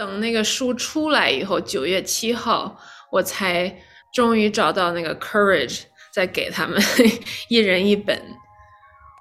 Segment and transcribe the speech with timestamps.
[0.00, 2.74] 等那个书出来以后，九月七号，
[3.12, 3.70] 我才
[4.14, 6.80] 终于找到那个 courage，再给他们
[7.48, 8.18] 一人一本。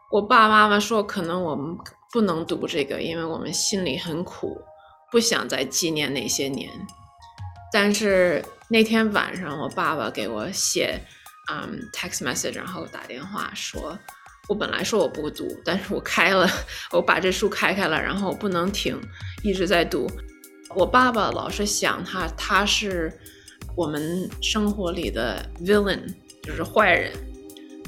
[0.10, 1.78] 我爸妈妈说，可能我们
[2.14, 4.58] 不能读这个，因为我们心里很苦，
[5.12, 6.70] 不想再纪念那些年。
[7.74, 10.98] 但是那天晚上，我爸爸给我写，
[11.52, 14.00] 嗯，text message，然后打电话说，
[14.48, 16.50] 我本来说我不读，但是我开了，
[16.92, 18.98] 我把这书开开了，然后我不能停，
[19.44, 20.10] 一直在读。
[20.76, 23.12] 我爸爸老是想他，他是
[23.76, 26.02] 我们生活里的 villain，
[26.44, 27.12] 就是坏人。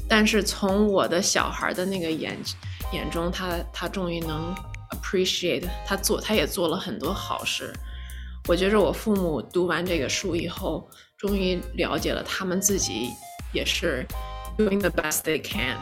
[0.08, 2.36] 但是从我的小孩的那个眼
[2.92, 4.52] 眼中，他他终于能
[4.90, 7.72] appreciate，他做他也做了很多好事。
[8.48, 13.10] 我觉着我父母读完这个书以后，终于了解了他们自己
[13.52, 14.04] 也是
[14.58, 15.78] doing the best they can。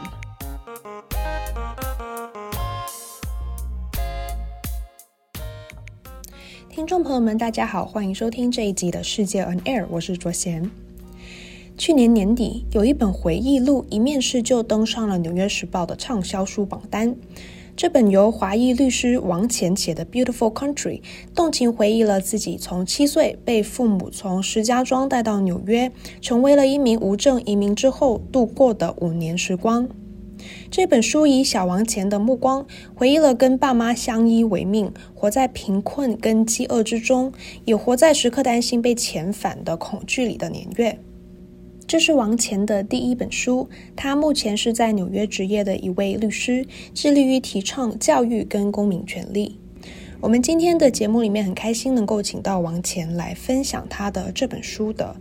[6.73, 10.71] 听众朋友们，大家好，欢迎收听这一集的世界 on air，我是卓贤。
[11.77, 17.13] 去年年底，有一本回忆录一面世就登上了《纽约时报》的畅销书榜单。
[17.75, 21.01] 这本由华裔律师王干写的《Beautiful Country》，
[21.35, 25.91] 动情回忆了自己从七岁被父母从石家庄带到纽约，
[26.21, 29.89] 成为了一名无证移民之后度过的五年时光。
[30.69, 37.33] 这本书以小王干的目光，回忆了跟爸妈相依为命，活在贫困跟饥饿之中，
[37.65, 40.97] 也活在时刻担心被遣返的恐惧里的年月。
[41.87, 49.59] 这是王干的第一本书，他目前是在纽约执业的一位律师，致力于提倡教育跟公民权利。
[50.21, 55.15] 我们今天的节目里面很开心能够请到王干来分享他的这本书的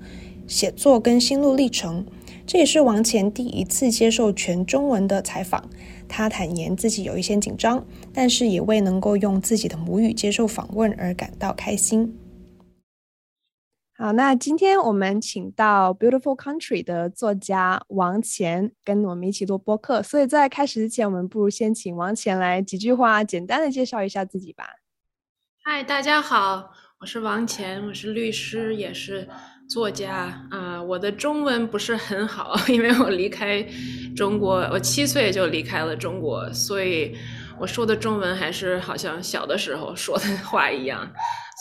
[0.47, 2.05] 写作跟心路历程。
[2.53, 5.71] 这也是王干第一次接受全中文的采访，
[6.09, 12.19] 他坦言自己有一些紧张，但是也为能够用自己的母语接受访问而感到开心。
[13.97, 24.65] 好，那今天我们请到《Beautiful Country》的作家王乾跟我们一起做播客，所以在开始之前，我们不如先请王乾来几句话简单的介绍一下自己吧。
[25.63, 29.29] 嗨，大家好，我是王乾，我是律师，也是
[29.71, 30.47] 作家。
[30.51, 33.65] 啊、我的中文不是很好， 因为我离开
[34.17, 37.17] 中国，我七岁就离开了中国，所以
[37.59, 41.11] 我说的中文还是好像小的时候说的话一样，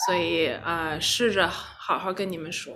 [0.06, 1.48] 所以啊、试着。
[1.82, 2.72] 好好跟你们说，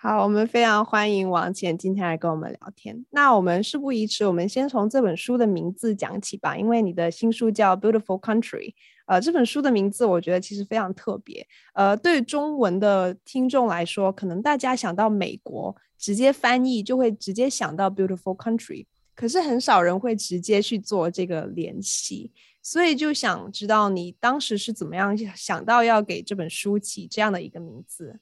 [0.00, 3.04] 好，我们非常欢迎王倩今天来跟我们聊天。
[3.10, 6.56] 那我们事不宜迟，我们先从这本书的名字讲起吧。
[6.56, 8.70] 因为你的新书叫《Beautiful Country》，
[9.08, 11.46] 呃，这本书的名字我觉得其实非常特别。
[11.72, 22.32] 呃，对中文的听众来说，可能大家想到美国，直接翻译就会直接想到《Beautiful Country》，可是很少人会直接去做这个联系。
[22.62, 28.20] 所以就想知道你当时是怎么样想到要给这本书起这样的一个名字。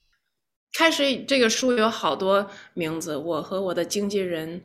[0.73, 4.63] 开始这个书有好多名字，我和我的经纪人，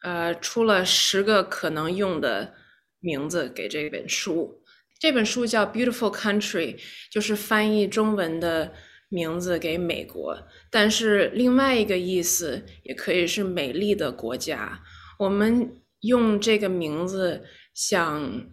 [0.00, 2.54] 呃，出了十个可能用的
[3.00, 4.59] 名字给这本书。
[5.00, 6.76] 这本书叫《Beautiful Country》，
[7.10, 8.74] 就是翻译中文的
[9.08, 10.36] 名字给美国，
[10.70, 14.82] 但是另外一个意思也可以是美丽的国家。
[15.18, 18.46] 我们用这个名字想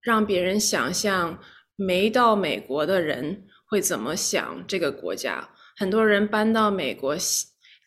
[0.00, 1.38] 让别人想象
[1.76, 5.50] 没到美国的人会怎么想这个国家。
[5.76, 7.14] 很多人搬到美国，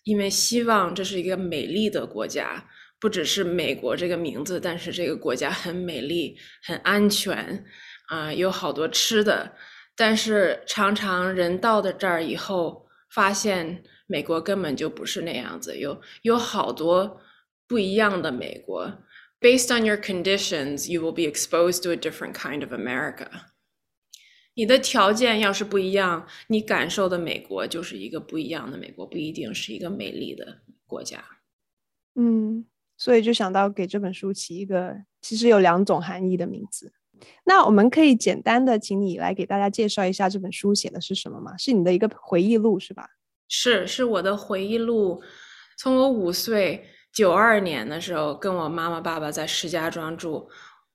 [0.03, 2.64] 因为希望这是一个美丽的国家，
[3.00, 7.66] 不只是美国这个名字，但是这个国家很美丽、很安全，
[8.07, 9.53] 啊、有好多吃的。
[9.95, 17.22] 但是常常人到了这儿以后，发现美国根本就不是那样子，有有好多
[17.67, 19.03] 不一样的美国。
[19.40, 23.28] Based on your conditions, you will be exposed to a different kind of America.
[24.56, 31.23] 你的条件要是不一样，你感受的美国就是一个不一样的美国，不一定是一个美丽的国家。
[32.16, 32.66] 嗯，
[32.97, 36.94] 所以就想到给这本书起一个其实有两种含义的名字。
[37.44, 41.58] 那我们可以简单的请你来给大家介绍一下这本书写的是什么吗？
[41.58, 43.09] 是你的一个回忆录是吧？
[43.47, 45.22] 是，是我的回忆录。
[45.78, 50.49] 从我五岁，九二年的时候，跟我妈妈、爸爸在石家庄住。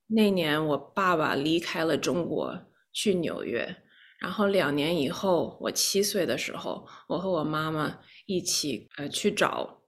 [0.08, 2.66] 那年我爸爸离开了中国。
[2.94, 3.74] 去纽约，
[4.19, 9.80] 然后两年以后，我七岁的时候，我和我妈妈一起呃去找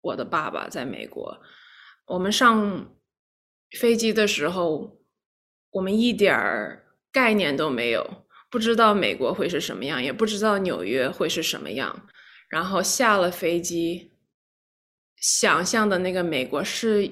[0.00, 1.38] 我的爸爸在美国。
[2.06, 2.90] 我们上
[3.78, 4.97] 飞机的时候，
[5.78, 12.06] 我们一点儿概念都没有，不知道美国会是什么样，也不知道纽约会是什么样。
[12.48, 14.12] 然后下了飞机，
[15.16, 17.10] 想象的那个美国是。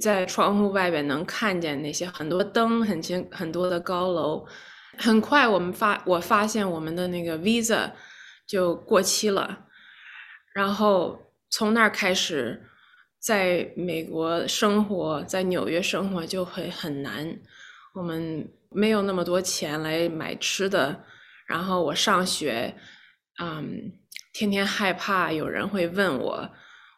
[0.00, 4.44] 在窗户外边能看见那些很多灯很清很多的高楼，
[4.96, 7.90] 很快我们发我发现我们的那个 visa
[8.46, 9.66] 就过期了，
[10.54, 12.62] 然后从那儿开始，
[13.20, 17.38] 在美国生活，在纽约生活就会很难。
[17.94, 21.04] 我们没有那么多钱来买吃的，
[21.46, 22.74] 然后我上学，
[23.40, 23.92] 嗯，
[24.32, 26.50] 天天害怕有人会问我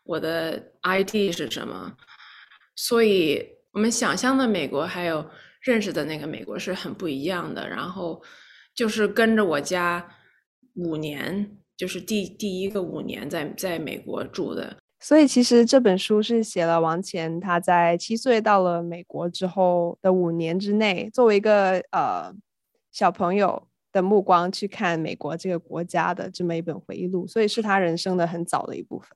[0.05, 1.97] 我的 ID 是什么，
[2.77, 5.29] 所以我们想象的美国还有
[5.61, 7.69] 认识的那个美国是很不一样的。
[7.69, 8.23] 然后
[8.75, 10.09] 就是跟着我家
[10.77, 14.77] 五年，就是第第一个五年在在美国住的。
[15.05, 22.33] 所以其实这本书是写了王钱他在七岁到了美国之后的五年之内，作为一个呃
[22.91, 29.11] 小朋友的目光去看美国这个国家的这么一本回忆录，所以是他人生的很早的一部分。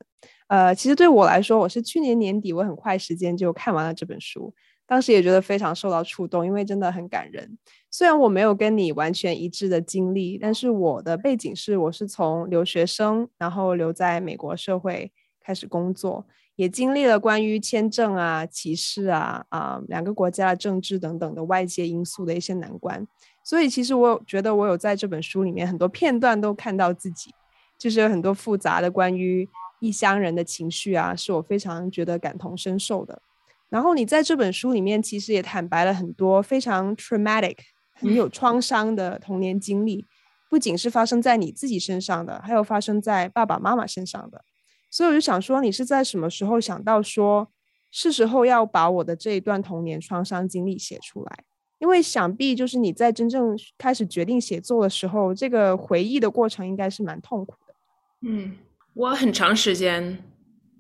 [0.49, 4.53] 呃，其实对我来说，我是去年年底，我很快时间就看完了这本书，
[4.87, 7.57] 当时也觉得非常受到触动，因为真的很感人。
[7.91, 15.11] 虽然我没有跟你完全一致的经历，但是我的背景是我是从留学生，然后留在美国社会。
[15.49, 23.07] 开始工作，也经历了关于签证啊、歧视啊、啊两个国家的政治等等的外界因素的一些难关。
[23.43, 27.31] 所以，其实我觉得我有在这本书里面很多片段都看到自己，
[27.79, 29.49] 就是有很多复杂的关于
[29.81, 33.23] 异乡人的情绪啊，是我非常觉得感同身受的。
[33.71, 37.57] 然后，你在这本书里面其实也坦白了很多非常 traumatic、
[37.95, 40.07] 很有创伤的童年经历，
[40.51, 44.45] 不仅是发生在你自己身上的，还有发生在爸爸妈妈身上的。
[44.91, 47.53] 所以我就想说，你是在什么时候想到说，
[47.91, 51.45] 是时候要把我的这一段童年创伤经历写出来？
[51.79, 57.75] 因为想必就是你在真正开始决定写作的时候，这个回忆的过程应该是蛮痛苦的。
[58.23, 58.57] 嗯，
[58.95, 60.25] 我很长时间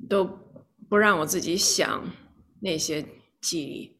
[0.08, 0.28] 都
[0.88, 2.10] 不让我自己想
[2.60, 3.04] 那些
[3.40, 3.96] 记忆。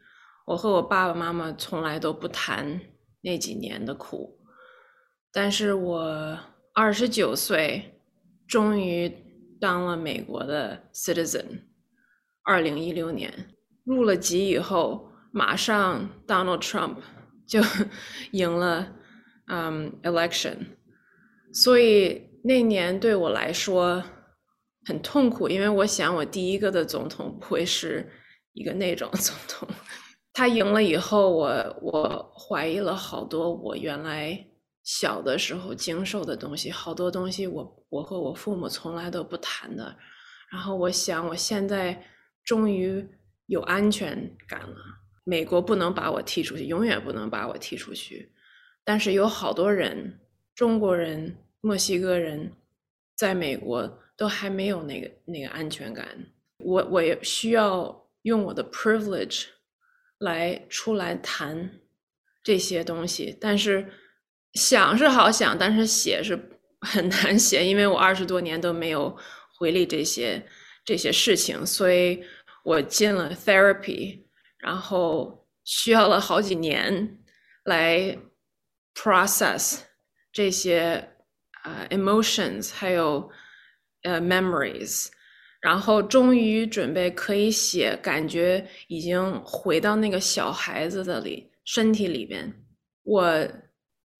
[0.46, 2.80] 我和我爸爸妈妈从来都不谈
[3.20, 4.38] 那几年的苦。
[5.30, 6.38] 但是我
[6.72, 8.00] 二十九岁，
[8.46, 9.27] 终于。
[9.60, 11.62] 当了美国的 citizen，
[12.42, 16.96] 二零一六年入了籍以后，马上 Donald Trump
[17.46, 17.60] 就
[18.32, 18.94] 赢了
[19.46, 20.56] 嗯、election，
[21.52, 24.02] 所以那年对我来说
[24.84, 28.10] 很痛苦，因为我想我第一个的总统不会是
[28.52, 29.68] 一个那种 总统。
[30.32, 34.44] 他赢了以后，我我怀疑了好多我原来。
[34.84, 39.96] 小的时候经受的东西，好多东西我我和我父母从来都不谈的。
[40.50, 42.04] 然后我想，我现在
[42.44, 43.06] 终于
[43.46, 44.76] 有安全感了。
[45.24, 48.32] 美国不能把我踢出去，永远不能把我踢出去。
[48.84, 50.20] 但是有好多人，
[50.54, 52.52] 中国人、墨西哥人，
[53.16, 56.06] 在美国都还没有那个那个安全感。
[56.58, 59.46] 我我也需要用我的 privilege
[60.18, 61.80] 来出来谈
[62.42, 63.92] 这些东西，但是。
[64.54, 69.16] 想是好想，但是写是很难写，因为我二十多年都没有
[69.58, 70.40] 回忆这些
[70.84, 72.22] 这些事情，所以
[72.64, 74.22] 我进了 therapy，
[74.58, 77.18] 然后需要了好几年
[77.64, 78.16] 来
[78.94, 79.80] process
[80.32, 81.16] 这些
[81.64, 83.28] 呃、emotions，还有
[84.02, 85.08] 呃、memories，
[85.60, 92.54] 然后终于准备可以写，感觉已经回到那个小孩子的里身体里边，
[93.02, 93.48] 我。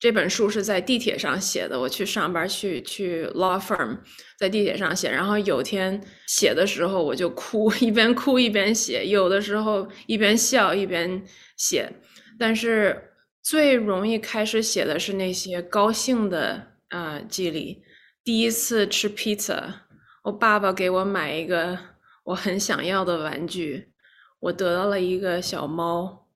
[0.01, 3.99] 这本书是在地铁上写的，我去上班去去 law firm，
[4.39, 11.21] 在地铁上写，然后有天写的时候我就哭， 一边哭一边写，有的时候一边笑一边
[11.57, 11.93] 写，
[12.39, 16.53] 但是最容易开始写的是那些高兴的
[16.91, 17.83] 啊、呃、记忆。
[18.23, 19.87] 第一次吃披萨，
[20.23, 21.77] 我爸爸给我买一个
[22.23, 23.89] 我很想要的玩具，
[24.39, 26.29] 我得到了一个小猫，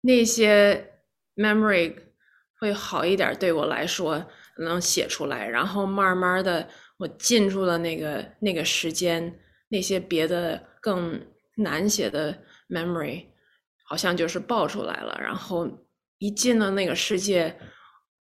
[0.00, 0.90] 那些
[1.36, 2.05] memory。
[2.58, 4.26] 会好一点，对我来说
[4.58, 11.20] 能写出来，然后慢慢的我进入了那个那个时间，那些别的更
[11.56, 13.26] 难写的 memory，
[13.84, 15.68] 好像就是爆出来了，然后
[16.18, 17.58] 一进了那个世界，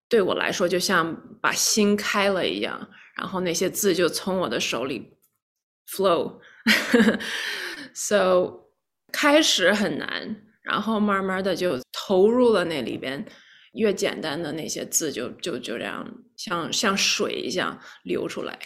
[0.07, 5.17] 对我来说就像把心开了一样，然后那些字就从我的手里
[5.89, 6.39] flow，so
[9.11, 13.25] 开始很难，然后慢慢的就投入了那里边。
[13.73, 18.57] 越简单的那些字就就就这样像像水一样流出来。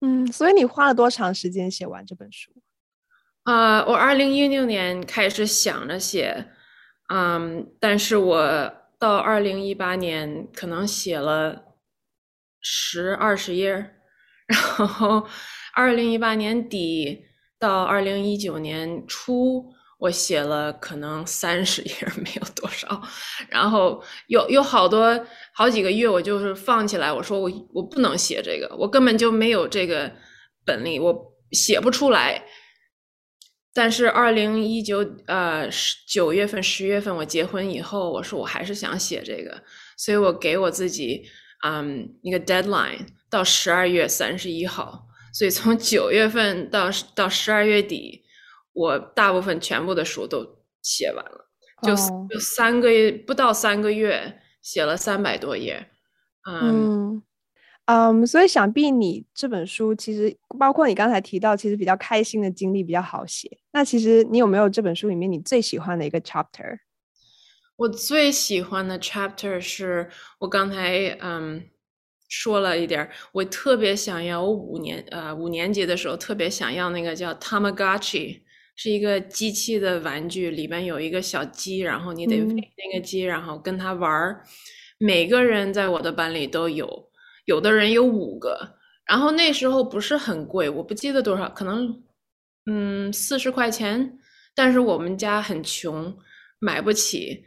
[0.00, 2.52] 嗯，所以你花了多长时间写完这本书？
[3.44, 6.50] 啊、uh，我二零一六年开始想着写，
[7.08, 11.76] 嗯，但是我到二零一八年可能写了
[12.60, 13.70] 十二十页，
[14.46, 15.26] 然后
[15.74, 17.24] 二零一八年底
[17.58, 23.02] 到二零一九年初，我写了可能三十页，没有多少。
[23.48, 30.12] 然后有有好多好几个月，我就是放起来，我说我我不能写这个，我根本就没有这个
[30.64, 31.12] 本领，我
[31.50, 32.44] 写不出来。
[33.74, 35.68] 但是二零一九呃
[36.06, 39.60] 九月份十月份我结婚以后，我说我还是想写这个，
[39.96, 41.24] 所以我给我自己
[41.64, 48.22] 嗯一个 deadline 到十二月三十一号，所以从九月份到到十二月底。
[48.78, 50.46] 我大部分全部的书都
[50.82, 51.48] 写完了，
[51.82, 51.96] 就
[52.32, 55.88] 就三个月不到三个月，写了三百多页。
[56.48, 57.20] 嗯
[57.86, 63.58] 嗯，所以想必你这本书其实包括你刚才提到，其实比较开心的经历比较好写。
[63.72, 66.78] 那其实你有没有这本书里面你最喜欢的一个 chapter？
[67.74, 70.08] 我最喜欢的 chapter 是
[70.38, 71.64] 我刚才嗯
[72.28, 78.42] 说了一点，我特别想要，我五年呃五年级的时候特别想要那个叫 Tamagotchi。
[78.80, 84.40] 是一个机器的玩具，里边有一个小鸡，然后你得喂那个鸡，嗯、然后跟它玩。
[84.98, 87.10] 每个人在我的班里都有，
[87.46, 88.76] 有的人有五个。
[89.04, 92.04] 然后那时候不是很贵，我不记得多少，可能
[92.66, 94.16] 嗯四十块钱。
[94.54, 96.16] 但是我们家很穷，
[96.60, 97.44] 买不起。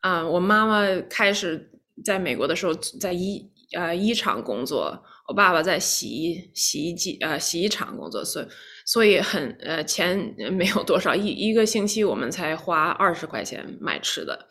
[0.00, 1.70] 啊、呃，我妈妈开始
[2.04, 8.46] 在美国的时候在衣呃衣厂工作，我爸爸在洗衣洗衣机呃洗衣厂工作，所以。
[8.84, 14.46] 所以很呃钱没有多少，一一个星期我们才花二十块钱买吃的，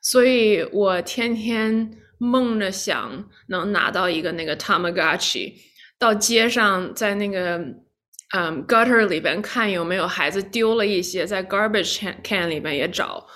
[0.00, 5.54] 所以我天天梦着想能拿到一个那个 Tamagotchi，
[5.98, 7.58] 到街上在那个
[8.36, 13.26] 嗯 gutter 里边看有没有孩子丢了一些，在 garbage can 里边也找。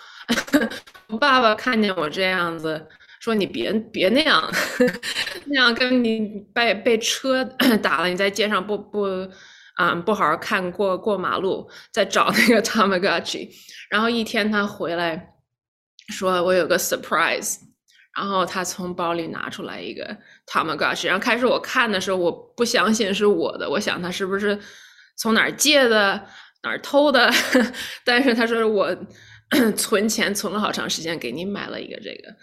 [1.21, 2.87] 爸爸看见我这样子，
[3.21, 4.49] 说你别别那样，
[5.47, 6.21] 那样跟你
[6.55, 7.45] 被被车
[7.83, 9.29] 打了，你在街上不不。
[9.77, 13.51] 啊、嗯，不好好看过过马路，在找那个 Tamagotchi，
[13.89, 15.35] 然后一天他回来，
[16.09, 17.57] 说我有个 surprise，
[18.15, 24.59] 然后他从包里拿出来一个 Tamagotchi，然后开始我看的时候，我不相信是我的，我想他是不是
[25.17, 26.27] 从哪儿借的，
[26.63, 27.31] 哪儿偷的，
[28.05, 28.95] 但是他说我
[29.77, 32.35] 存钱存了好长时间给你买了一个这个，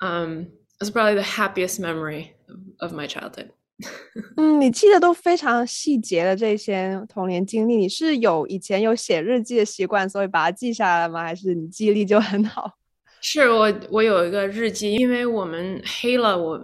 [0.00, 2.30] 嗯、，It's probably the happiest memory
[2.78, 3.50] of my childhood。
[4.36, 11.22] 嗯，你记得都非常细节的这些童年经历，你是有以前有写日记的习惯，所以把它记下来了吗？
[11.22, 12.72] 还是你记忆力就很好？
[13.22, 16.58] 是我，我有一个日记，因为我们黑了，我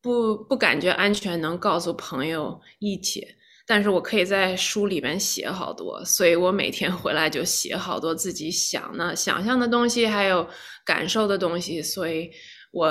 [0.00, 3.26] 不不感觉安全，能告诉朋友一起，
[3.66, 10.48] 但是我可以在书里面写好多，所以我每天回来就写好多自己想的、想象的东西，还有
[10.86, 12.30] 感受的东西，所以。
[12.76, 12.88] 我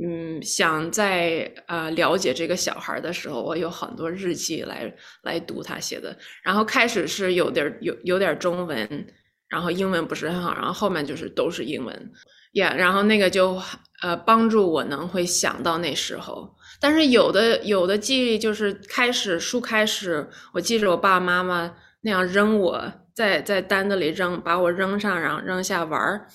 [0.00, 6.16] 嗯想在呃了解这个小孩的时候，我有很多日记来来读他写的。
[6.44, 9.06] 然后开始是有点有有点中文，
[9.48, 12.12] 然后英文不是很好，然后后面就是都是英文
[12.52, 12.62] 也。
[12.62, 13.60] 然后那个就
[14.02, 16.54] 呃帮助我能会想到那时候。
[16.80, 26.28] 但是有的有的记忆就是开始书开始，我记着我爸爸妈妈那样扔我在在单子里扔，把我扔上然后扔下玩儿。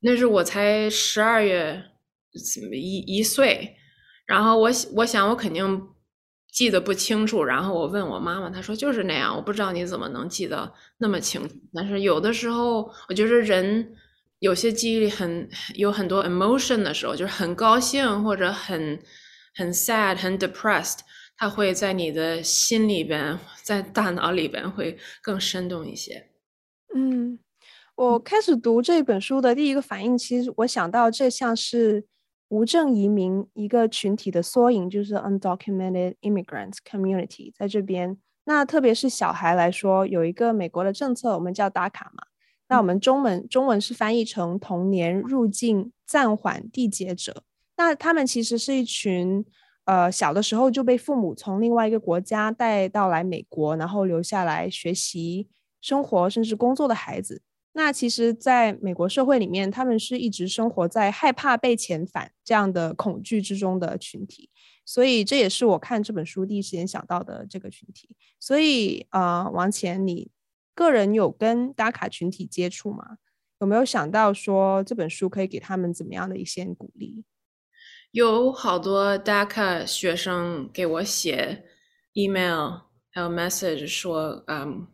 [0.00, 1.93] 那是我才十二月。
[2.72, 3.76] 一一岁，
[4.26, 5.88] 然后我我想我肯定
[6.52, 11.54] 记得不清楚，然后我问我妈妈，她说就是那样，我不知道你怎么能记得那么清楚。
[11.72, 13.94] 但是有的时候，我觉得人
[14.38, 19.02] 有些记忆力很有很多 emotion 的时候，就是很高兴或者很
[19.56, 20.98] 很 sad、很 depressed，
[21.36, 26.30] 它会在你的心里边，在大脑里边会更生动一些。
[26.94, 27.38] 嗯，
[27.96, 32.06] 我开始读这本书的第一个反应，其实我想到这像是。
[32.54, 38.16] 无证移民一个群体的缩影，就是 undocumented immigrants community 在这边。
[38.44, 42.26] 那特别是小孩来说，有一个美国的政策，我们叫 DACA 嘛。
[42.68, 47.42] 那我们中文中文是翻译成童年入境暂缓缔结者。
[47.76, 49.44] 那他们其实是一群
[49.86, 55.48] 呃小的时候就被父母从另外一个国家带到来美国，然后留下来学习、
[55.80, 57.42] 生活甚至工作的孩子。
[57.76, 64.48] 那其实，在美国社会里面，他们是一直生活在害怕被遣返这样的恐惧之中的群体，
[64.84, 68.08] 所以这也是我看这本书第一时间想到的这个群体。
[68.38, 70.30] 所以，呃，王干，你
[70.72, 73.18] 个人有跟 DACA 群体接触吗？
[73.58, 77.24] 有没有想到说这本书可以给他们怎么样的一些鼓励？
[78.12, 81.64] 有好多 DACA 学生给我写
[82.12, 84.86] email 还有 message 说，嗯，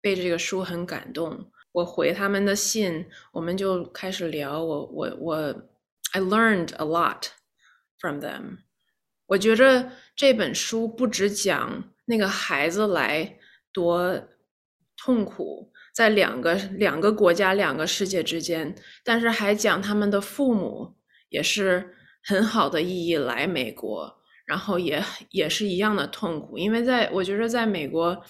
[0.00, 1.52] 被这个书很感动。
[1.72, 4.62] 我回他们的信，我们就开始聊。
[4.62, 5.36] 我我我
[6.12, 7.28] ，I learned a lot
[7.98, 8.58] from them。
[9.26, 13.38] 我觉着这本书不只讲那个孩子来
[13.72, 14.28] 多
[14.96, 18.74] 痛苦，在两个两个国家、两个世界之间，
[19.04, 20.96] 但是还讲他们的父母
[21.28, 25.00] 也是很好的意义来美国，然后也
[25.30, 28.20] 也是一样的痛苦，因为在我觉着在美国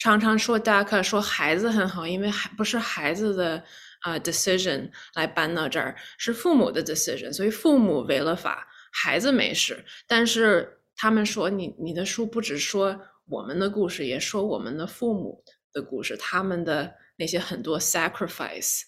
[0.00, 3.62] 常常说 DACA 说孩子很好，因为还不是孩子的
[4.00, 9.84] 啊、decision 来搬到这儿，是父母的 decision，所以父母违了法，孩子没事。
[10.08, 16.94] 但是他们说你你的书不只说我们的故事，也说我们的父母的故事，他们的。
[17.20, 18.80] 那些很多 sacrifice，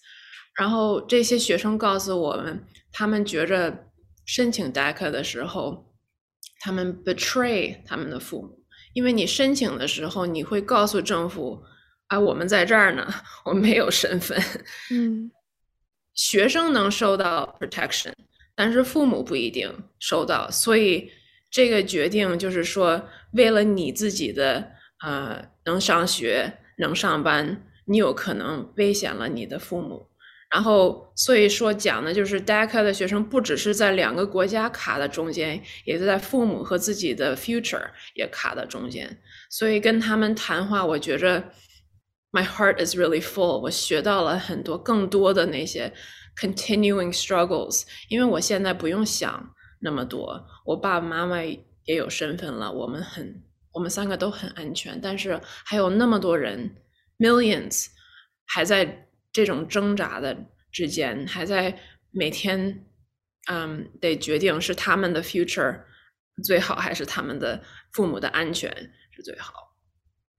[0.55, 3.91] 然后这些学生告诉我们，他们觉着
[4.25, 5.93] 申请 DACA 的时候，
[6.59, 8.62] 他们 betray 他们的父母，
[8.93, 11.63] 因为你申请的时候，你会告诉政府
[12.07, 13.07] 啊，我们在这儿呢，
[13.45, 14.39] 我没有身份。
[14.91, 15.31] 嗯，
[16.13, 18.13] 学生能收到 protection，
[18.55, 21.11] 但是父母不一定收到，所以
[21.51, 24.71] 这个决定就是说，为了你自己的
[25.03, 27.67] 呃能上学能上班。
[27.85, 30.07] 你有可能危险了你的父母，
[30.53, 39.17] 然后所以说讲的就是 DACA 的学生不只是在两个国家卡在中间，也是在父母和自己的 future 也卡在中间。
[39.49, 41.43] 所以跟他们谈话，我觉着
[42.31, 43.59] my heart is really full。
[43.61, 45.91] 我学到了很多更多的那些
[46.39, 56.75] continuing struggles，因为我现在不用想那么多，我爸爸妈妈也有身份了，我们很我们三个都很安全，但是还有那么多人。
[57.19, 57.87] Millions
[58.45, 61.77] 还在这种挣扎的之间，还在
[62.11, 62.85] 每天，
[63.51, 65.81] 嗯，得决定是他们的 future
[66.43, 67.61] 最好，还是他们的
[67.91, 68.71] 父母的安全
[69.11, 69.75] 是最好。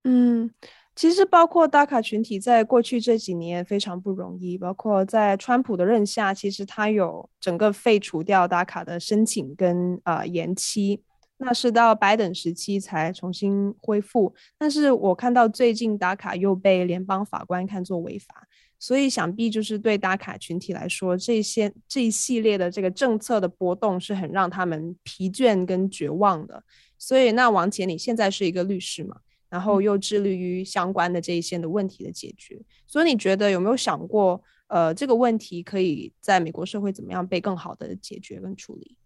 [0.04, 0.50] 嗯，
[0.94, 11.02] 其实包括 DACA 群体在过去这几年非常不容易，包括在川普的任下，其实他有整个废除掉打卡的申请跟、呃、延期。
[11.36, 18.46] 那是到拜登时期才重新恢复，但是我看到最近打卡又被联邦法官看作违法，
[18.86, 26.62] 所以想必就是对 DACA 群体来说，这些这一系列的这个政策的波动是很让他们疲倦跟绝望的。
[26.98, 29.16] 所以那王姐，你现在是一个律师嘛，
[29.48, 38.98] 然后又致力于相关的这一些的问题的解决，所以你觉得有没有想过，呃，这个问题可以在美国社会怎么样被更好的解决跟处理？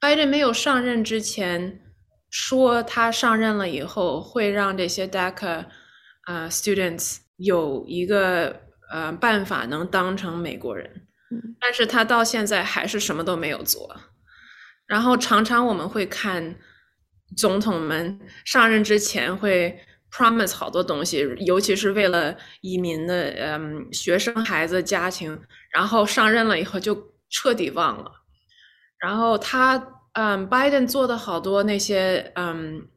[0.00, 1.78] 拜登没有上任之前
[2.30, 5.66] 说，他上任了以后会让这些 DACA
[6.22, 11.06] 啊、uh, students 有一个呃、uh, 办法能当成美国人，
[11.60, 13.94] 但是他到现在还是什么都没有做。
[14.86, 16.56] 然后常常我们会看
[17.36, 19.78] 总统们上任之前会
[20.10, 25.38] promise 好多东西，尤其是为了移民的嗯学生孩子家庭，
[25.70, 28.10] 然后上任了以后就彻底忘了。
[28.98, 32.88] 然后他，嗯，拜登做的好多那些，嗯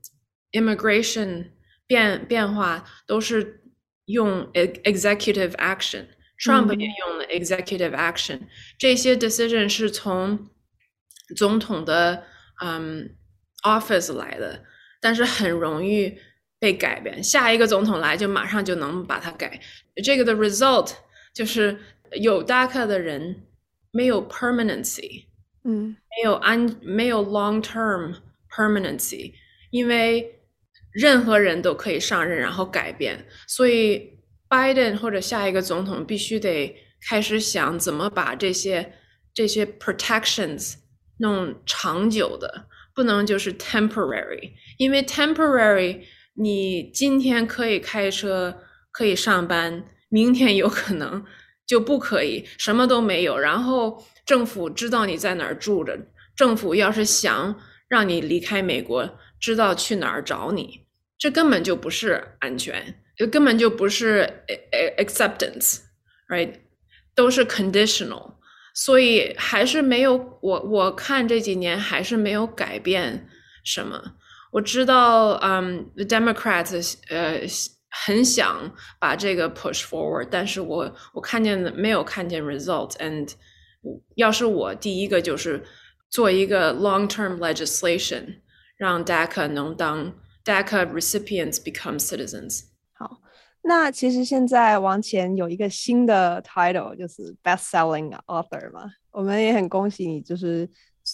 [0.54, 1.52] ，immigration
[1.86, 3.61] 变变化都是
[4.06, 10.50] 用 executive action，Trump 也用了 executive action，嗯，这些 decision 是从
[11.36, 12.24] 总统的，
[12.64, 13.16] 嗯
[13.64, 14.64] ，office 来的，
[15.00, 16.18] 但是很容易
[16.60, 19.60] 被改变，下一个总统来就马上就能把它改。
[20.04, 20.94] 这个的 result
[21.34, 21.80] 就是
[22.14, 23.48] 有 DACA 的人
[23.92, 25.26] 没有 permanency。
[25.64, 28.16] 嗯，没有安，没有 long term
[28.50, 29.32] permanency，
[29.70, 30.41] 因为
[30.92, 36.76] 任何人都可以上任然后改变，所以拜登或者下一个总统必须得
[37.10, 38.94] 开始想怎么把这些
[39.34, 40.76] 这些 protections
[41.18, 46.02] 弄长久的，不能就是 temporary，因为 temporary
[46.36, 51.24] 你今天可以开车可以上班，明天有可能
[51.66, 54.04] 就不可以，什么都没有，然后。
[54.24, 55.98] 政府知道你在哪儿住着，
[56.36, 60.87] 政府要是想让你离开美国，知道去哪儿找你，
[61.19, 64.45] 这根本就不是安全，这根本就不是
[64.99, 66.55] acceptance，right？
[67.15, 68.35] 都是 conditional，
[68.75, 73.29] 所以还是没有我我看这几年还是没有改变
[73.65, 74.17] 什么。
[74.53, 77.41] 我知道，嗯，the Democrats 呃
[77.91, 83.33] 很想把这个 push forward，但是我我看见没有看见 result，and
[84.17, 85.63] 要是我第一个就是
[86.11, 88.41] 做一个 long-term legislation，
[88.82, 90.12] 让 DACA 能当
[90.44, 92.64] DACA recipients become citizens。
[92.94, 93.22] 好，
[93.62, 100.68] 那其实现在王钱有一个新的 title，就是 best-selling author 嘛，我们也很恭喜你，就是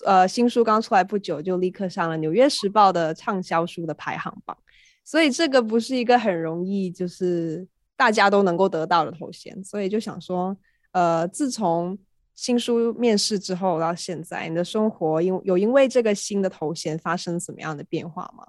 [0.06, 4.58] 呃新书刚出来不久就立刻上了《纽约时报》的畅销书的排行榜，
[5.04, 10.56] 所以这个不是一个很容易就是大家都能够得到的头衔，所以就想说，
[10.94, 12.00] 呃，自从
[12.38, 18.46] 新书面世之后到现在，你的生活因有因为这个新的头衔发生什么样的变化吗？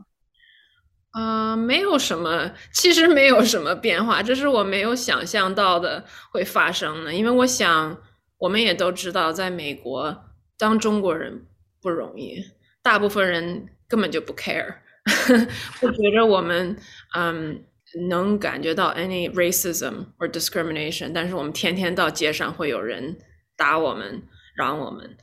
[1.13, 7.15] 啊、呃，没有什么，其实没有什么变化，这是我没有想象到的会发生的。
[7.15, 7.99] 因为我想，
[8.37, 10.25] 我们也都知道，在美国
[10.59, 11.47] 当中国人
[11.81, 12.45] 不容易，
[12.83, 14.75] 大部分人根本就不 care，
[15.81, 16.77] 不觉得我们
[17.17, 17.65] 嗯
[18.11, 23.17] 能感觉到 any racism or discrimination，但是我们天天到街上会有人
[23.59, 24.23] 打我们、
[24.57, 25.19] 嚷我们，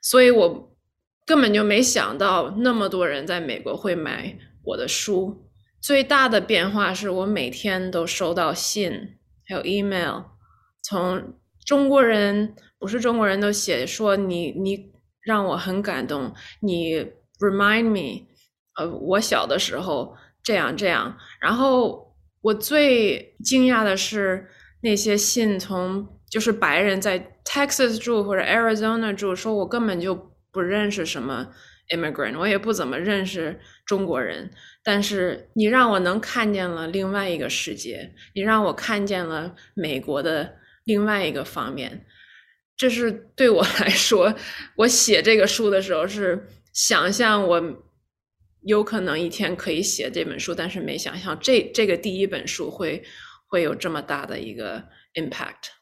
[0.00, 0.76] 所以我
[1.26, 4.38] 根本就没想到那么多人在美国会买。
[4.64, 5.48] 我的书
[5.80, 10.24] 最大的变化是我每天都收到信，还有 email，
[10.82, 16.96] 从中国人不是中国人都写说你你让我很感动，你
[17.38, 18.26] remind me，
[18.76, 21.16] 呃，我小的时候这样这样。
[21.40, 24.50] 然后我最惊讶的是
[24.82, 30.14] 那些信从就是白人在 Texas 住或者 Arizona 住，说我根本就
[30.50, 31.52] 不认识什么。
[31.90, 34.50] Immigrant，我也不怎么认识中国人，
[34.84, 42.04] 但是你让我能看见了另外一个世界，你让我看见了美国的另外一个方面，
[42.76, 44.34] 这是对我来说，
[44.76, 47.82] 我写这个书的时候是想象我
[48.60, 53.02] 有可能一天可以写这本书，但是没想象这这个第一本书会
[53.46, 55.77] 会有这么大的一个 impact。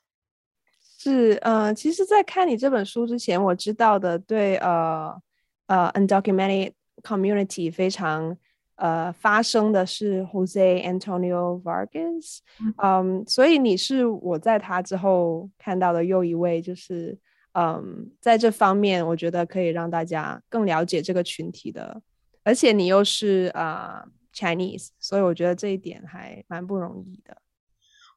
[1.11, 5.21] 是，呃，其实，在看你这本书之前，我知道的，对，呃。
[5.69, 6.71] 呃、uh，undocumented
[7.03, 8.37] community 非常
[8.77, 17.19] 呃发声的是 Jose Antonio Vargas，嗯，um, 所以你是我在他之后看到的又一位，就是
[17.55, 22.01] 嗯，um, 在这方面我觉得可以让大家更了解这个群体的，
[22.45, 27.37] 而且你又是啊、uh, Chinese，所以我觉得这一点还蛮不容易的。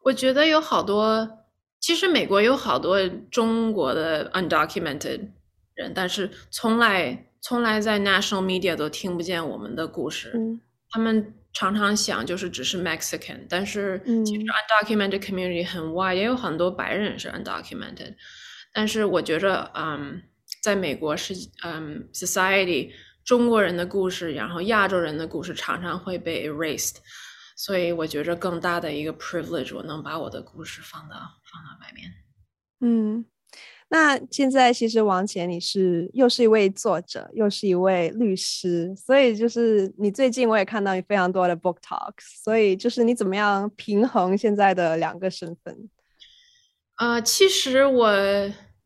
[0.04, 1.28] 我觉得有好多，
[1.80, 5.30] 其实美国有好多中国的 undocumented
[5.76, 7.26] 人，但是从来。
[7.42, 18.14] 从来在 national media 都听不见我们的故事，嗯、他们常常想就是只是 Mexican，但是其实 undocumented community 很 wide，也有很多白人是 undocumented，
[18.74, 20.22] 但是我觉着，嗯，
[20.62, 22.92] 在美国是，嗯，society
[23.24, 26.98] 中国人的故事，然后亚洲人的故事常常会被 erased，
[27.60, 31.16] 所以我觉着更大的一个 privilege，我能把我的故事放到
[31.52, 32.14] 放到外面，
[32.80, 33.26] 嗯。
[33.92, 45.90] 那现在其实王干你是又是一位作者，又是一位律师，所以就是你最近我也看到你非常多的 book talks，所以就是你怎么样平衡现在的两个身份？
[46.96, 48.08] 啊、呃，其实我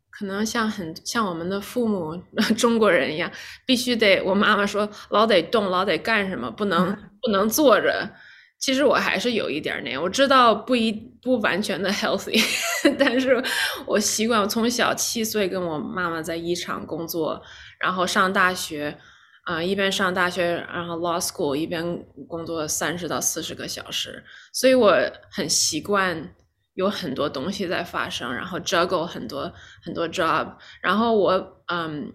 [0.09, 2.15] 可能像很像我们的父母
[2.57, 3.29] 中国人一样，
[3.67, 8.09] 必须得我妈妈说老得动，老得干什么，不能 不能坐着。
[8.63, 10.89] 其实我还是有一点那样，我知道不一
[11.21, 12.41] 不完全的 healthy，
[12.97, 13.43] 但是
[13.86, 14.39] 我习惯。
[14.39, 17.43] 我从小七岁跟我妈妈在一厂工作，
[17.78, 18.97] 然后上大学，
[19.43, 21.84] 啊、一边上大学，然后 law school 一边
[22.26, 24.23] 工作三十到四十个小时，
[24.54, 24.97] 所以我
[25.30, 26.34] 很习惯
[26.76, 29.52] 有很多东西在发生，然后 juggle 很多
[29.84, 31.34] 很多 job，然后我
[31.67, 32.13] 嗯，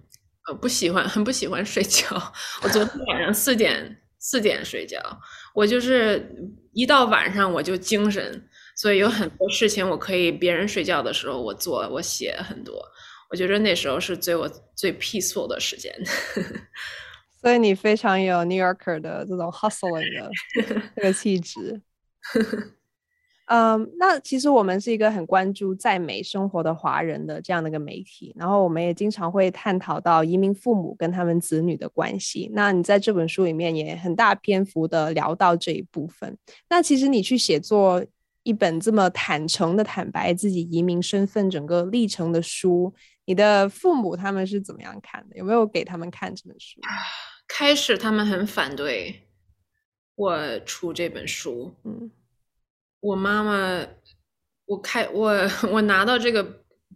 [0.48, 2.06] 我不喜欢很不喜欢睡觉，
[2.62, 4.00] 我昨天晚上四点。
[4.20, 4.98] 四点睡觉，
[5.58, 6.24] 我就是
[6.72, 12.80] 一到晚上我就精神，所以有很多事情我可以别人睡觉的时候我做，我写很多。
[13.28, 15.92] 我觉得那时候是最我最 peaceful 的时间。
[17.42, 20.30] 所以你非常有 New Yorker 的这种 hustling 的
[20.94, 21.82] 这个气质。
[23.48, 32.50] 嗯，um, 那其实我们是一个很关注在美生活的华人的这样的一个媒体，然后我们也经常会探讨到移民父母跟他们子女的关系。
[32.52, 36.36] 那你在这本书里面也很大篇幅的聊到这一部分。
[36.68, 38.04] 那其实你去写作
[38.42, 45.36] 一本这么坦诚的坦白自己移民身份整个历程的书，你的父母他们是怎么样看的？
[45.36, 46.80] 有没有给他们看这本书？
[47.48, 49.22] 开始他们很反对
[50.16, 52.10] 我出这本书，嗯。
[53.00, 53.86] 我妈妈，
[54.66, 55.32] 我开我
[55.70, 56.44] 我拿到这个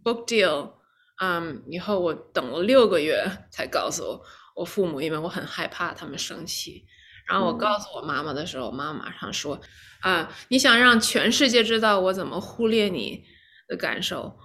[0.03, 0.71] book deal，
[1.21, 4.21] 嗯，以后我等了六个月才告诉我
[4.55, 6.85] 我父母，因为我很害怕他们生气。
[7.25, 9.59] 然后我告诉我妈妈的时候，我妈妈马上说
[10.03, 13.23] ：“啊，你想让全世界知道我怎么忽略你
[13.67, 14.37] 的感受？”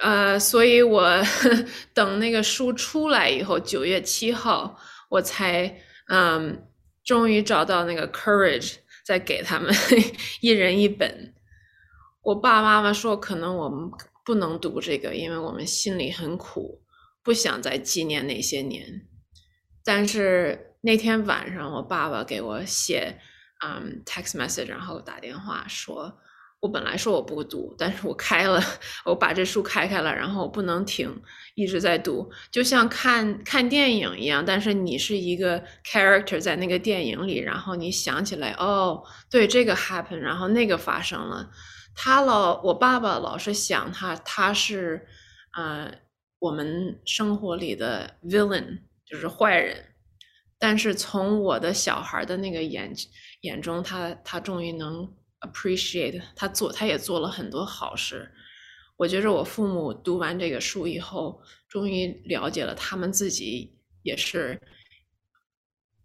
[0.00, 1.22] 呃，所以我
[1.92, 6.66] 等那个书出来以后，九月七号，我才嗯，
[7.04, 8.76] 终于找到那个 courage。
[9.04, 9.72] 再给他们
[10.40, 11.34] 一人一本。
[12.22, 13.90] 我爸爸妈妈说，可能我们
[14.24, 16.82] 不能读这个，因为我们心里很苦，
[17.22, 19.06] 不想再纪念那些年。
[19.84, 23.20] 但是那天晚上，我爸爸给我写，
[23.62, 26.18] 嗯，text message，然后打电话说，
[26.64, 28.58] 我本来说我不读，但是我开了，
[29.04, 31.14] 我把这书开开了，然后我不能停，
[31.54, 34.42] 一直在读，就像看看电影一样。
[34.42, 41.50] 但是你是一个 character 在那个电影里，然后你想起来，哦，对，这个 happen，然后那个发生了。
[41.94, 45.06] 他老，我爸爸老是想他，他是，
[45.54, 45.92] 呃，
[46.38, 49.84] 我们生活里的 villain，就是坏人。
[50.58, 52.90] 但是从我的小孩的那个眼
[53.42, 55.06] 眼中，他他终于能。
[55.44, 58.30] Appreciate 他做，他也做了很多好事。
[58.96, 64.60] 我觉着我父母读完这个书以后，终于了解了他们自己也是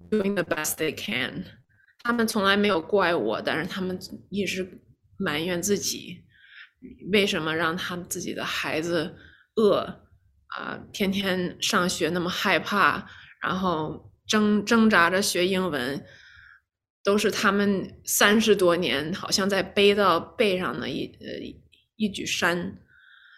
[0.09, 1.45] doing the best they can。
[2.01, 3.99] 他们从来没有怪我，但是他们
[4.29, 4.81] 一直
[5.17, 6.23] 埋怨自己，
[7.11, 9.15] 为什么让他们自己的孩子
[9.55, 9.77] 饿
[10.47, 13.07] 啊、天天上学那么害怕，
[13.41, 16.03] 然后挣挣扎着学英文。
[17.09, 21.27] 都是他们三十多年好像在背到背上的一呃
[21.95, 22.77] 一举山，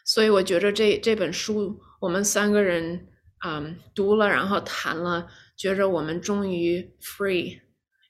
[0.03, 3.07] 所以我觉得这这本书我们三个人
[3.45, 7.61] 嗯读了，然后谈了，觉着我们终于 free。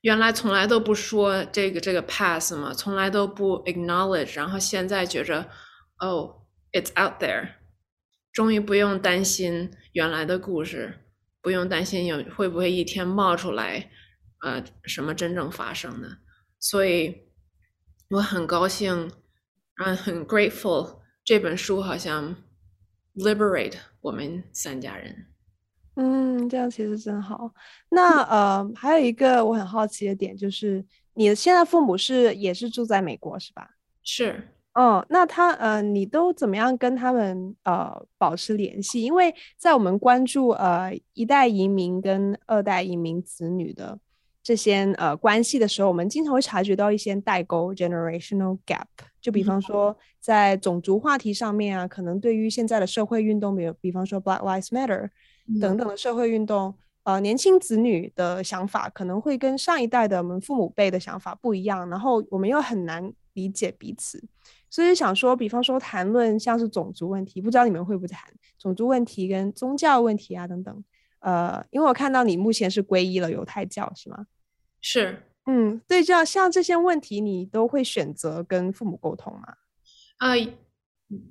[0.01, 5.47] 原来从来都不说这个这个 pass 嘛，从来都不 acknowledge，然后现在觉着
[5.99, 6.37] 哦
[6.71, 7.49] ，it's out there，
[8.33, 11.05] 终于不用担心原来的故事，
[11.39, 13.91] 不用担心有会不会一天冒出来。
[14.41, 16.17] 呃，什么真正发生的？
[16.59, 17.27] 所以
[18.09, 19.11] 我很高兴，
[19.77, 20.99] 嗯，很 grateful。
[21.23, 22.35] 这本书好像
[23.15, 25.27] liberate 我们三家人。
[25.95, 27.53] 嗯，这样其实真好。
[27.89, 33.69] 那呃，还有一个我很好奇的点，就是你的现在父母是也是住在美国是吧？
[34.01, 34.49] 是。
[34.73, 39.01] 哦，那他呃，你都怎么样跟他们呃保持联系？
[39.01, 43.99] 因为在我们关注呃一代移民跟二代移民子女的。
[44.43, 48.85] 这些呃关系的时候，我们经常会察觉到一些代沟 （generational gap）。
[49.21, 55.09] 就比方说，在种族话题上面啊，可能对于现在的社会运动，比如比方说 Black Lives Matter
[55.59, 56.73] 等等的社会运动，
[57.03, 64.23] 呃，年轻子女的想法可能会跟上一代的我们父母辈的想法不一样，然后我们又很难理解彼此，
[64.71, 68.27] 所以想说，比方说谈论像是种族问题，不知道你们会不会谈
[68.57, 70.83] 种族问题跟宗教问题啊等等。
[71.21, 74.25] 呃，因为我看到你目前是皈依了犹太教，是吗？
[74.81, 79.53] 是，嗯，对，这样像这些问题，你都会选择跟父母沟通吗？
[80.17, 80.47] 啊、呃，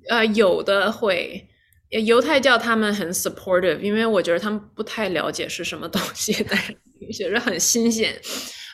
[0.09, 1.49] 呃，有的会，
[1.89, 6.77] 犹太教他们很 supportive，因为我觉得他们不太了解是什么东西，但是
[7.13, 8.13] 觉得很新鲜。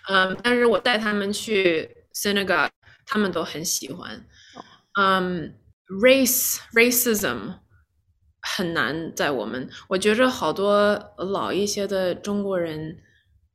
[0.09, 2.69] 嗯、呃，但是我带他们去 synagogue，
[3.05, 4.23] 他们都很喜欢。
[4.99, 5.55] 嗯
[6.01, 7.55] ，race racism。
[8.55, 12.97] 很难在我们，我觉着好多老一些的中国人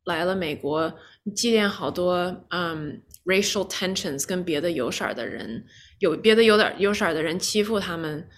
[0.05, 0.93] 来了美国，
[1.35, 5.65] 积淀好多嗯、racial tensions，跟别的有色的人，
[5.99, 8.29] 有别的有点有色的人欺负他们。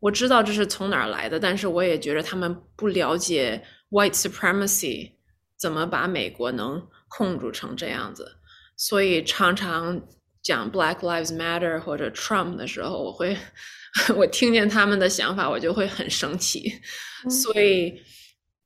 [0.00, 5.12] 我知道这是从哪儿来的，但是我也觉得他们不了解 white supremacy
[5.58, 8.38] 怎么把美国能控制成这样子，
[8.76, 10.00] 所以常常
[10.42, 13.36] 讲 Black Lives Matter 或者 Trump 的时候，我会。
[14.16, 16.80] 我听见他们的想法，我就会很生气，
[17.24, 18.02] 嗯，所以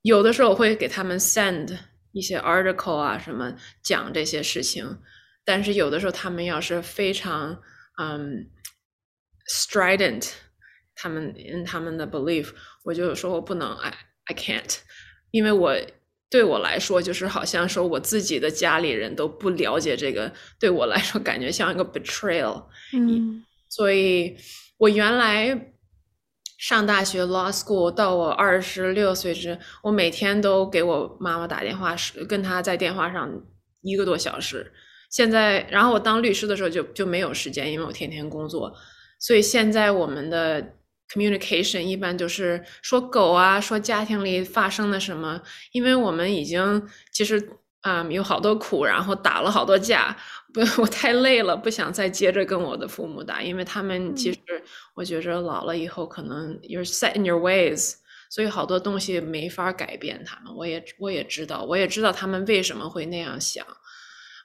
[0.03, 1.77] 有的时候我会给他们 send
[2.13, 4.99] 一些 article 啊，什么讲这些事情。
[5.45, 7.61] 但是有的时候他们要是非常
[8.01, 8.49] 嗯
[9.51, 10.31] strident，
[10.95, 12.51] 他们 in 他们的 belief，
[12.85, 13.93] 我就说我不能，I
[14.27, 14.77] I can't，
[15.33, 15.77] 因为我
[16.31, 24.37] 对我来说就是好像说我自己的家里人都不了解这个，对我来说感觉像一个 betrayal，嗯，所以。
[24.79, 25.73] 我原来
[26.59, 33.31] 上大学 law school 到我二十六岁时，我每天都给我妈妈打电话，是跟她在电话上
[33.83, 34.73] 一个多小时。
[35.11, 38.75] 现在，然后我当律师的时候就就没有时间，因为我天天工作。
[39.19, 40.75] 所以现在我们的
[41.09, 45.41] communication 一般就是说狗啊，说家庭里发生了什么，
[45.73, 47.49] 因为我们已经其实
[47.87, 50.17] 啊、嗯、有好多苦，然后打了好多架。
[50.53, 54.39] 不，我太累了，不想再接着跟我的父母打，因为他们其实
[54.95, 57.95] 我觉着老了以后可能 you're set in your ways，
[58.29, 60.53] 所以好多东西没法改变他们。
[60.57, 63.65] 我也我也知道，我也知道他们为什么会那样想。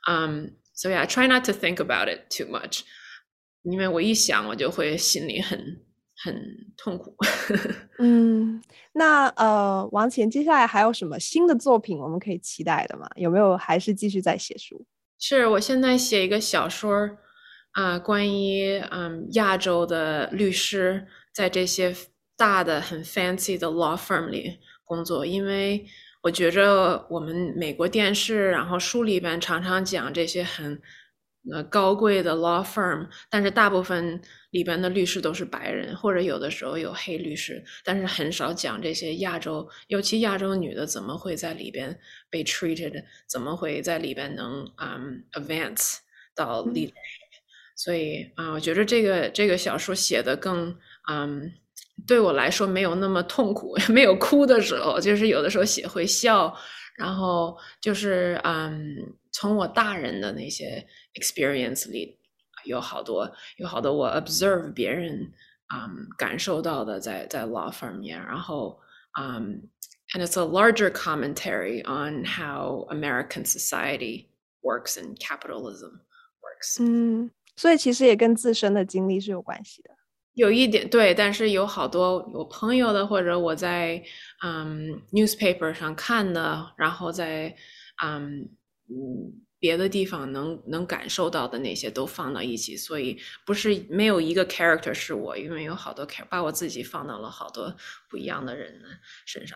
[0.08, 2.82] 嗯、um，so yeah, I try not to think about it too much，
[3.64, 5.82] 因为我一想我就会心里很
[6.24, 6.36] 很
[6.78, 7.16] 痛苦。
[8.00, 8.62] 嗯，
[8.94, 13.08] 那呃，王乾接下来还有什么新的作品我们可以期待的吗？
[13.16, 14.86] 有没有还是继续在写书？
[15.20, 16.92] 是我现在写一个小说，
[17.72, 21.96] 啊、呃，关于嗯亚洲的律师在这些
[22.36, 25.86] 大的很 fancy 的 law firm 里工作，因为
[26.24, 30.82] 我觉着我们美国电视然后书里边常常讲这些很
[31.52, 41.98] 呃高贵的 law firm，但是大部分里边的律师都是白人，或者有的时候有黑律师，但是很少讲这些亚洲，尤其亚洲女的怎么会在里边
[42.30, 45.98] 被 treated，怎么会在里边能嗯、um, advance
[46.36, 47.42] 到 leadership，、嗯、
[47.76, 50.78] 所以啊、呃，我觉得这个这个小说写的更
[51.10, 51.54] 嗯。
[52.08, 56.52] 对我来说没有那么痛苦， 没有哭的时候，就是有的时候写会笑，
[56.98, 58.98] 然后就是嗯，
[59.33, 62.19] 从我大人的那些 experience 里
[62.65, 65.33] 有好多有好多我 observe 别人
[65.75, 68.81] 嗯感受到的在在 law 方面，然后
[69.19, 69.69] 嗯，
[70.15, 74.27] and it's a larger commentary on how American society
[74.63, 76.01] works and capitalism
[76.41, 76.83] works。
[76.83, 79.91] 嗯，所以其实也跟自身的经历是有关系的。
[80.35, 84.03] 有一点对，但是有好多有朋友的，或者我在
[84.45, 87.57] 嗯 newspaper 上看的，然后在
[88.05, 88.47] 嗯
[88.92, 97.76] 嗯别的地方能能感受到的那些都放到一起，所以不是没有一个 character 是我，因为有好多把我自己放到了好多
[98.10, 98.88] 不一样的人的
[99.26, 99.56] 身上。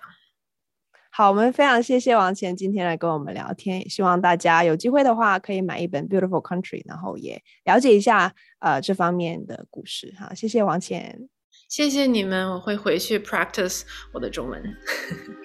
[1.10, 10.14] 好，我们非常谢谢王倩今天来跟我们聊天，也希望大家有机会的话可以买一本《Beautiful Country》，然后也了解一下呃这方面的故事。
[10.20, 11.28] 哈，谢谢王倩，
[11.68, 13.82] 谢谢你们，我会回去 practice
[14.14, 14.62] 我的中文。